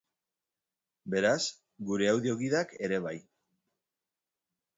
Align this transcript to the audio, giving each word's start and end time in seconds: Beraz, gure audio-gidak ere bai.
Beraz, 1.13 1.43
gure 1.89 2.07
audio-gidak 2.15 2.75
ere 2.89 3.01
bai. 3.05 3.15